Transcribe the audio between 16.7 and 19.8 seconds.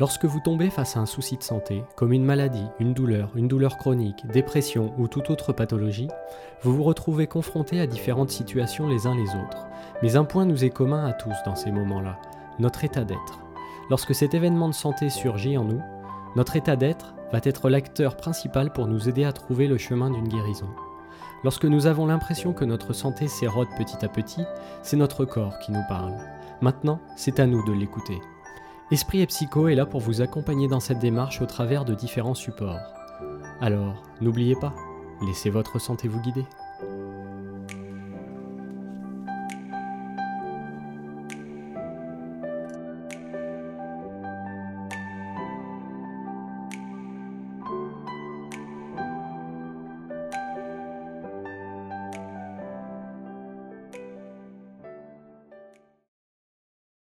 d'être va être l'acteur principal pour nous aider à trouver le